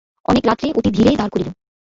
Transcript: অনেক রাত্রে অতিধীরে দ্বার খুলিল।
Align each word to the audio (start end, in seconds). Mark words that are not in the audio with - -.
অনেক 0.25 0.43
রাত্রে 0.45 0.67
অতিধীরে 0.75 1.11
দ্বার 1.11 1.29
খুলিল। 1.29 1.49